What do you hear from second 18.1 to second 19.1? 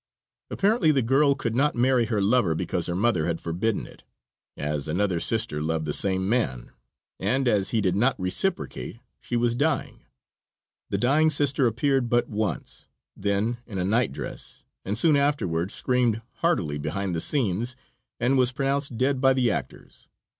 and was pronounced